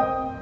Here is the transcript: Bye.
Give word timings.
Bye. 0.00 0.39